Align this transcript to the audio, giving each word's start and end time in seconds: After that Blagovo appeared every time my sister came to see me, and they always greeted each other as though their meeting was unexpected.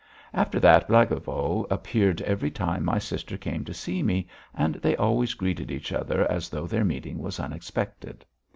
After 0.33 0.59
that 0.59 0.87
Blagovo 0.87 1.67
appeared 1.69 2.23
every 2.23 2.49
time 2.49 2.85
my 2.85 2.97
sister 2.97 3.37
came 3.37 3.63
to 3.65 3.71
see 3.75 4.01
me, 4.01 4.27
and 4.55 4.73
they 4.73 4.95
always 4.95 5.35
greeted 5.35 5.69
each 5.69 5.93
other 5.93 6.25
as 6.25 6.49
though 6.49 6.65
their 6.65 6.83
meeting 6.83 7.19
was 7.19 7.39
unexpected. 7.39 8.25